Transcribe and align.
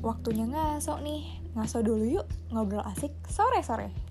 waktunya 0.00 0.48
ngaso 0.48 1.00
nih. 1.00 1.40
Ngaso 1.56 1.82
dulu 1.82 2.04
yuk, 2.06 2.26
ngobrol 2.52 2.84
asik 2.84 3.12
sore-sore. 3.26 4.09